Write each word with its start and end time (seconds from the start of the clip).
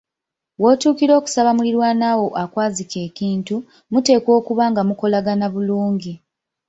Wotuukira 0.61 1.13
okusaba 1.19 1.51
muliraanwa 1.57 2.11
wo 2.19 2.27
akwazike 2.43 2.97
ekintu, 3.07 3.55
muteekwa 3.91 4.31
okuba 4.39 4.63
nga 4.71 4.81
mukolagana 4.87 5.45
bulungi 5.53 6.13